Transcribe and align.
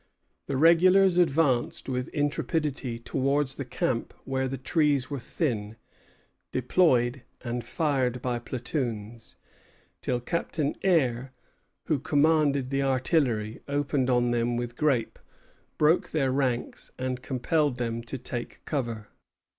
The 0.47 0.57
regulars 0.57 1.19
advanced 1.19 1.87
with 1.87 2.07
intrepidity 2.07 2.97
towards 2.97 3.53
the 3.53 3.65
camp 3.65 4.15
where 4.25 4.47
the 4.47 4.57
trees 4.57 5.11
were 5.11 5.19
thin, 5.19 5.75
deployed, 6.51 7.21
and 7.43 7.63
fired 7.63 8.19
by 8.19 8.39
platoons, 8.39 9.35
till 10.01 10.19
Captain 10.19 10.73
Eyre, 10.81 11.33
who 11.85 11.99
commanded 11.99 12.71
the 12.71 12.81
artillery, 12.81 13.59
opened 13.67 14.09
on 14.09 14.31
them 14.31 14.57
with 14.57 14.75
grape, 14.75 15.19
broke 15.77 16.09
their 16.09 16.31
ranks, 16.31 16.91
and 16.97 17.21
compelled 17.21 17.77
them 17.77 18.01
to 18.01 18.17
take 18.17 18.53
to 18.53 18.59
cover. 18.61 19.07